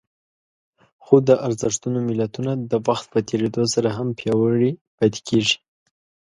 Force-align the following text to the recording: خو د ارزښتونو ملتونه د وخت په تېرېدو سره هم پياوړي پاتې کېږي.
خو 1.03 1.15
د 1.27 1.29
ارزښتونو 1.47 1.99
ملتونه 2.09 2.51
د 2.71 2.73
وخت 2.87 3.05
په 3.13 3.19
تېرېدو 3.29 3.63
سره 3.73 3.89
هم 3.97 4.07
پياوړي 4.19 4.71
پاتې 4.97 5.19
کېږي. 5.27 5.57